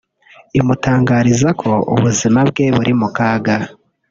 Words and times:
imutangariza 0.59 1.49
ko 1.61 1.69
ubuzima 1.93 2.39
bwe 2.49 2.65
buri 2.75 2.91
mu 2.99 3.07
kaga 3.17 3.55